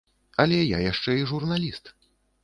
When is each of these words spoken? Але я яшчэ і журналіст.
Але 0.43 0.61
я 0.61 0.79
яшчэ 0.91 1.11
і 1.17 1.27
журналіст. 1.31 1.93